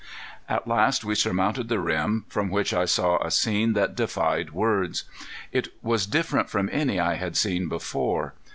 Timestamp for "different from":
6.07-6.69